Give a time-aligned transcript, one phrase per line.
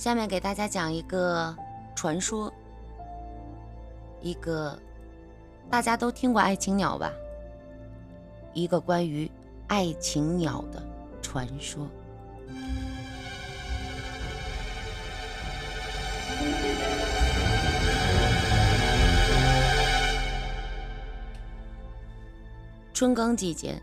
[0.00, 1.54] 下面给大家讲一个
[1.94, 2.50] 传说，
[4.22, 4.80] 一个
[5.68, 7.12] 大家都听过爱情鸟吧？
[8.54, 9.30] 一个关于
[9.68, 10.82] 爱情鸟的
[11.20, 11.86] 传说。
[22.94, 23.78] 春耕季节，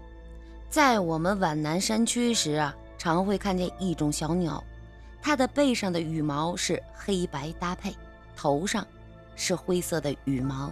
[0.68, 4.64] 在我们皖南山区时啊，常会看见一种小鸟。
[5.28, 7.94] 它的背上的羽毛是黑白搭配，
[8.34, 8.88] 头上
[9.36, 10.72] 是灰色的羽毛，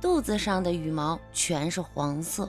[0.00, 2.48] 肚子上的羽毛全是黄色，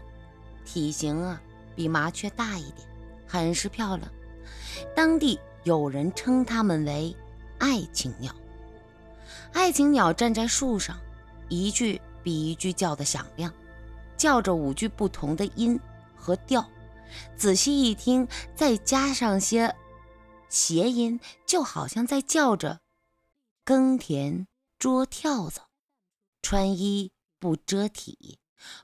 [0.64, 1.42] 体型啊
[1.76, 2.88] 比麻雀大一点，
[3.26, 4.08] 很是漂亮。
[4.96, 7.16] 当地有人称它们为
[7.58, 8.32] 爱情鸟。
[9.52, 10.96] 爱情鸟站在树上，
[11.50, 13.52] 一句比一句叫得响亮，
[14.16, 15.80] 叫着五句不同的音
[16.16, 16.64] 和调，
[17.36, 19.74] 仔细一听，再加上些。
[20.52, 22.82] 谐音就好像在叫着
[23.64, 25.62] “耕田捉跳蚤，
[26.42, 28.38] 穿衣不遮体，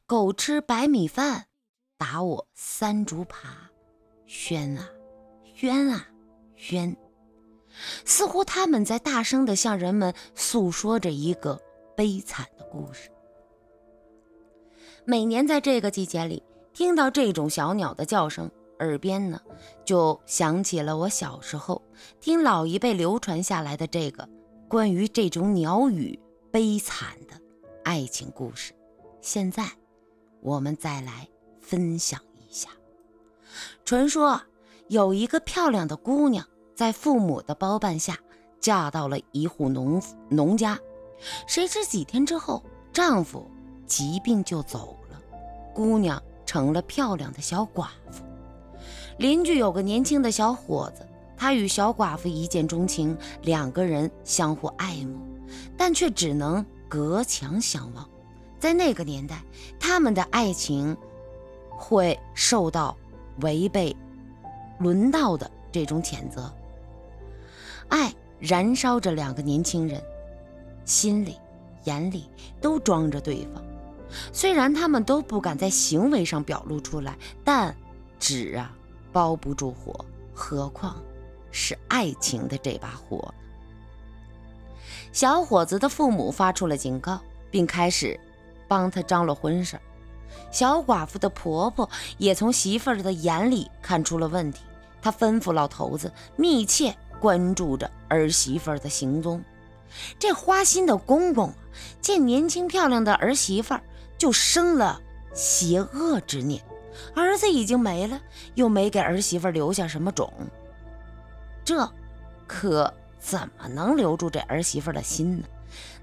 [0.05, 1.47] 狗吃白米饭，
[1.97, 3.49] 打我三竹耙，
[4.25, 4.89] 喧啊
[5.53, 6.07] 喧啊
[6.57, 6.95] 喧”，
[8.05, 11.61] 似乎他们在大声地向人们诉说着一个
[11.97, 13.11] 悲惨的故事。
[15.03, 18.49] 每年在这个季节里，听到这种小鸟的叫声。
[18.79, 19.39] 耳边呢，
[19.85, 21.81] 就想起了我小时候
[22.19, 24.27] 听老一辈流传下来的这个
[24.67, 26.19] 关于这种鸟语
[26.51, 27.33] 悲惨的
[27.83, 28.73] 爱情故事。
[29.21, 29.65] 现在，
[30.41, 31.27] 我们再来
[31.59, 32.69] 分享一下。
[33.83, 34.41] 传说
[34.87, 38.17] 有一个漂亮的姑娘，在父母的包办下
[38.59, 40.77] 嫁到了一户农农家，
[41.47, 43.49] 谁知几天之后，丈夫
[43.85, 45.19] 疾病就走了，
[45.73, 48.23] 姑娘成了漂亮的小寡妇。
[49.17, 55.17] 邻居有个年轻的小伙子，他与小寡妇一见钟情，两个人相互爱慕，
[55.75, 58.07] 但却只能隔墙相望。
[58.59, 59.43] 在那个年代，
[59.79, 60.95] 他们的爱情
[61.69, 62.95] 会受到
[63.41, 63.95] 违背
[64.79, 66.51] 伦道的这种谴责。
[67.87, 70.01] 爱燃烧着两个年轻人，
[70.85, 71.37] 心里、
[71.85, 72.29] 眼里
[72.61, 73.63] 都装着对方。
[74.31, 77.75] 虽然他们都不敢在行为上表露出来，但
[78.19, 78.76] 纸啊。
[79.17, 80.95] 包不住火，何况
[81.49, 83.33] 是爱情的这把火呢？
[85.11, 87.19] 小伙子的父母发出了警告，
[87.49, 88.19] 并开始
[88.67, 89.79] 帮他张罗婚事。
[90.51, 91.89] 小寡妇的婆婆
[92.19, 94.61] 也从媳妇儿的眼里看出了问题，
[95.01, 99.43] 她吩咐老头子密切关注着儿媳妇儿的行踪。
[100.19, 101.51] 这花心的公公
[101.99, 103.81] 见年轻漂亮的儿媳妇儿，
[104.15, 105.01] 就生了
[105.33, 106.61] 邪恶之念。
[107.15, 108.21] 儿子已经没了，
[108.55, 110.31] 又没给儿媳妇留下什么种，
[111.65, 111.91] 这
[112.45, 115.47] 可怎么能留住这儿媳妇的心呢？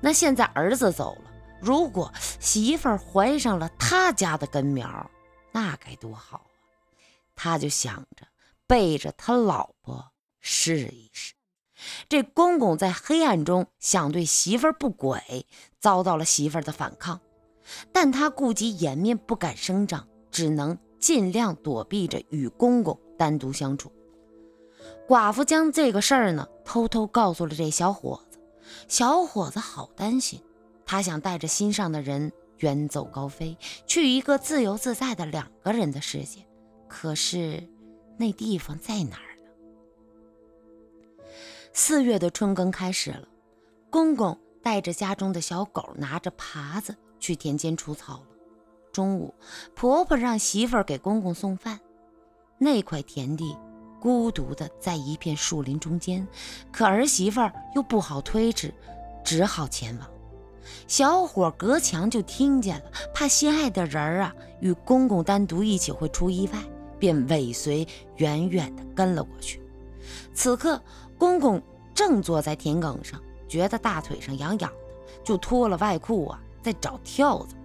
[0.00, 5.10] 那现在儿子走了，如果媳妇怀上了他家的根苗，
[5.53, 6.50] 那该多好啊！
[7.34, 8.26] 他就想着
[8.66, 11.34] 背着他老婆试一试。
[12.09, 15.47] 这公公在黑暗中想对媳妇不轨，
[15.81, 17.21] 遭到了媳妇的反抗，
[17.93, 20.06] 但他顾及颜面，不敢声张。
[20.34, 23.93] 只能尽量躲避着与公公单独相处。
[25.06, 28.39] 寡妇将这个事儿呢偷偷告诉了这小伙子，
[28.89, 30.43] 小伙子好担心，
[30.84, 33.56] 他想带着心上的人远走高飞，
[33.87, 36.44] 去一个自由自在的两个人的世界。
[36.89, 37.62] 可是
[38.17, 41.25] 那地方在哪儿呢？
[41.73, 43.28] 四月的春耕开始了，
[43.89, 48.27] 公公带着家中的小狗，拿着耙子去田间除草了。
[48.94, 49.34] 中午，
[49.75, 51.81] 婆婆让媳妇儿给公公送饭。
[52.56, 53.56] 那块田地
[54.00, 56.27] 孤独的在一片树林中间，
[56.71, 58.72] 可儿媳妇儿又不好推迟，
[59.25, 60.09] 只好前往。
[60.87, 66.59] 小伙隔墙就听见了，怕心爱的人儿啊与公公单独一起会出意外，
[66.99, 67.87] 便尾随
[68.19, 69.61] 远远的跟了过去。
[70.32, 70.81] 此刻，
[71.19, 71.61] 公公
[71.93, 77.56] 正坐在田埂上，觉得大腿上痒痒的，就脱了外裤啊，在找跳蚤。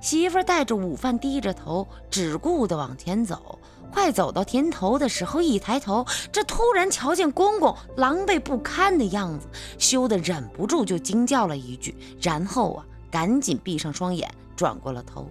[0.00, 3.58] 媳妇儿带着午饭，低着头，只顾着往前走。
[3.92, 9.46] 快走到田头的时候，一抬头，这突然瞧见公公狼狈不堪的样子，
[9.78, 15.28] 羞得忍不住就惊叫了一句，然后啊，赶紧闭上双眼，转过了头。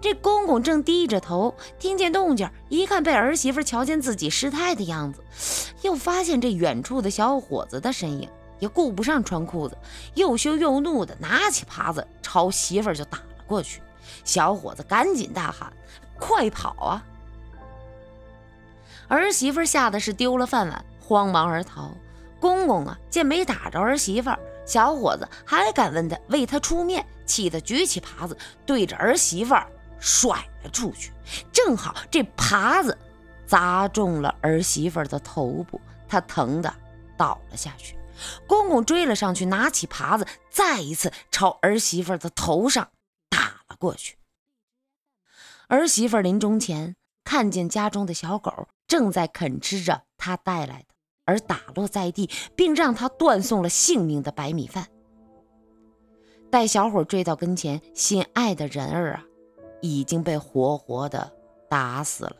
[0.00, 5.20] 这公公正低着头，听见动静，一看被儿媳妇瞧见自己失态的样子，
[5.82, 8.28] 又发现这远处的小伙子的身影，
[8.60, 9.76] 也顾不上穿裤子，
[10.14, 13.18] 又羞又怒的拿起耙子朝媳妇儿就打。
[13.46, 13.80] 过去，
[14.24, 15.72] 小伙子赶紧大喊
[16.18, 17.04] ：“快跑啊！”
[19.08, 21.92] 儿媳妇吓得是丢了饭碗，慌忙而逃。
[22.40, 24.30] 公公啊，见没打着儿媳妇，
[24.66, 28.36] 小伙子还敢问他为他出面，气得举起耙子
[28.66, 29.54] 对着儿媳妇
[29.98, 31.12] 甩了出去。
[31.52, 32.96] 正好这耙子
[33.46, 36.72] 砸中了儿媳妇的头部，她疼得
[37.16, 37.96] 倒了下去。
[38.46, 42.88] 公公追了上去，拿起耙子，再一次朝儿媳妇的头上
[43.68, 44.16] 了过去。
[45.68, 50.86] 儿媳妇临终前看见家中的小狗正在啃吃着她带来的，
[51.24, 54.88] 而打落在地，并让她断送了性命的白米饭。
[56.50, 59.24] 待小伙追到跟前，心爱的人儿啊，
[59.80, 61.32] 已经被活活的
[61.68, 62.36] 打死了。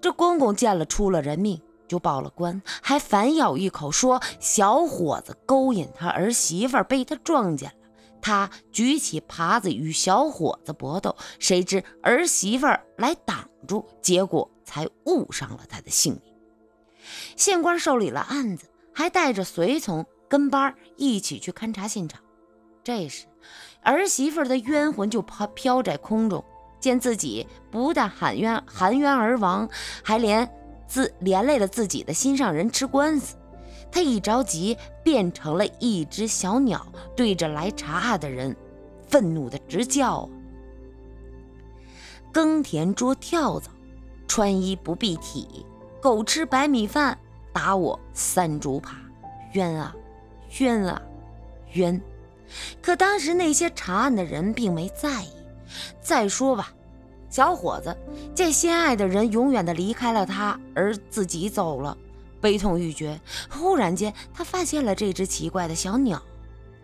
[0.00, 1.60] 这公公见了出了人命。
[1.88, 7.79] 就报了官，还反咬一口说小伙子勾引他儿媳妇，被他撞见了。
[8.20, 16.34] 他举起耙子与小伙子搏斗，谁知儿媳妇来挡住，结果才误伤了他的性命。
[17.36, 22.20] 县官受理了案子，还带着随从跟班一起去勘察现场。
[22.84, 23.26] 这时，
[23.82, 26.44] 儿媳妇的冤魂就飘飘在空中，
[26.78, 29.68] 见自己不但喊冤含冤而亡，
[30.02, 30.50] 还连。
[30.88, 33.36] 自连累了自己的心上人吃官司，
[33.92, 38.56] 他一着急变成了一只小鸟，对着来查案的人
[39.06, 40.28] 愤怒的直叫
[42.32, 43.70] ：“耕田捉跳蚤，
[44.28, 45.66] 穿衣不蔽体，
[46.00, 47.18] 狗吃白米饭，
[47.52, 48.90] 打我三竹耙，
[49.54, 49.94] 冤啊，
[50.60, 51.02] 冤啊，
[51.72, 52.00] 冤！”
[52.82, 55.28] 可当时那些查案的人并没在意。
[56.00, 56.72] 再说吧。
[57.28, 57.96] 小伙子
[58.34, 61.96] 见心爱的人永远的离开了他，而自己走了，
[62.40, 63.20] 悲痛欲绝。
[63.50, 66.22] 忽然间，他发现了这只奇怪的小鸟，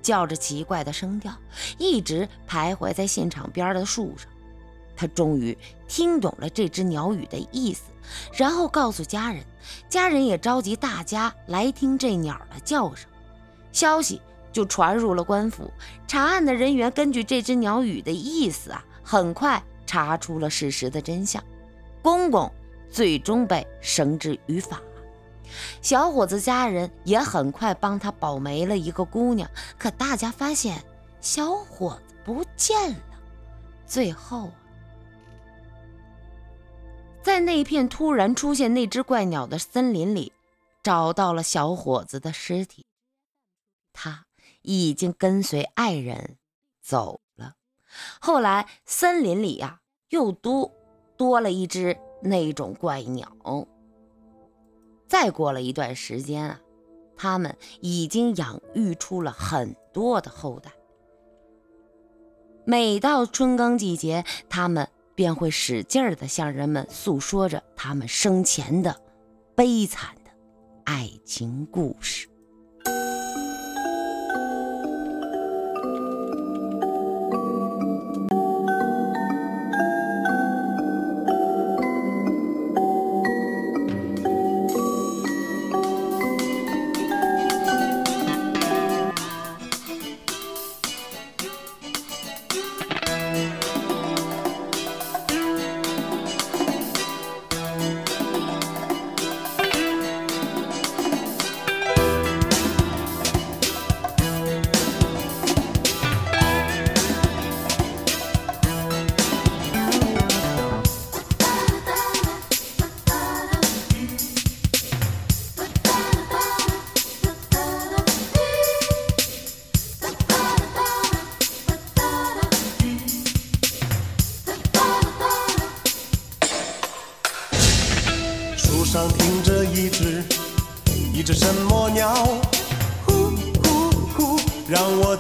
[0.03, 1.33] 叫着奇怪的声调，
[1.79, 4.29] 一直徘徊在现场边的树上。
[4.97, 5.57] 他终于
[5.87, 7.83] 听懂了这只鸟语的意思，
[8.35, 9.45] 然后告诉家人，
[9.89, 13.09] 家人也召集大家来听这鸟的叫声。
[13.73, 14.21] 消息
[14.53, 15.71] 就传入了官府，
[16.07, 19.63] 查案的人员根据这只鸟语的意思啊，很快。
[19.89, 21.41] 查出了事实的真相，
[22.03, 22.53] 公公
[22.91, 24.83] 最终被绳之于法。
[25.83, 30.85] 小伙子家人也很快帮他保媒了一个姑娘，可大家发现
[31.21, 33.03] 小伙子不见了。
[33.87, 34.51] 最后，
[37.23, 40.33] 在那片突然出现那只怪鸟的森林里，
[40.83, 42.87] 找到了小伙子的尸体。
[43.93, 44.27] 他
[44.63, 46.37] 已经跟随爱人
[46.83, 47.55] 走了。
[48.21, 50.73] 后来，森林里呀又多
[51.17, 53.29] 多了一只那种怪鸟。
[55.07, 56.61] 再过了一段时间啊，
[57.17, 60.73] 他们已经养育出了很多的后代。
[62.65, 69.01] 每到春耕季节，他们便会使劲儿地向人们诉说着他们生前的
[69.55, 70.31] 悲惨的
[70.85, 72.29] 爱情故事。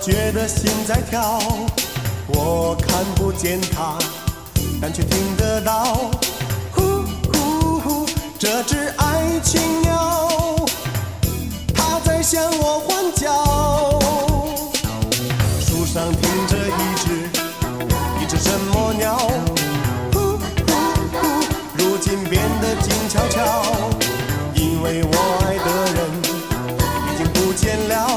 [0.00, 1.40] 觉得心在跳。
[2.28, 3.98] 我看不见它，
[4.80, 6.10] 但却听得到。
[6.72, 8.06] 呼呼呼，
[8.38, 10.64] 这只爱情鸟，
[11.74, 13.44] 它在向我欢叫。
[15.60, 17.30] 树上停着一只，
[18.20, 19.16] 一只什么鸟？
[20.12, 20.38] 呼呼
[21.12, 21.26] 呼，
[21.76, 23.62] 如今变得静悄悄。
[24.54, 25.12] 因为我
[25.44, 25.98] 爱的人
[27.12, 28.15] 已经不见了，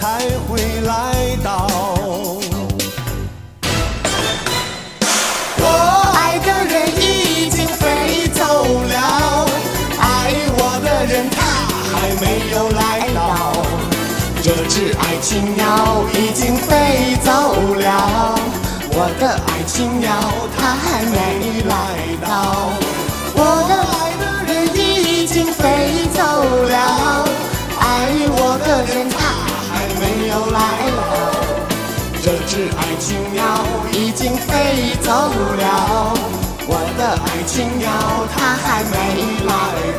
[0.00, 0.06] 才
[0.48, 1.68] 会来到？
[5.58, 5.64] 我
[6.16, 8.40] 爱的人已经飞走
[8.88, 9.46] 了，
[10.00, 11.36] 爱我的人他
[11.92, 12.80] 还没有来
[13.14, 13.52] 到，
[14.42, 17.30] 这只爱情鸟已经飞走
[17.74, 18.34] 了，
[18.92, 19.60] 我的爱。
[19.66, 20.10] 情鸟，
[20.58, 21.72] 它还没来
[22.26, 22.79] 到。
[32.50, 36.12] 这只爱情鸟已经飞走了，
[36.66, 37.86] 我的爱情鸟
[38.34, 39.52] 它还没来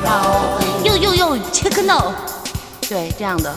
[0.03, 0.60] 到。
[0.84, 2.12] 呦呦呦，切克闹，
[2.89, 3.55] 对，这样的。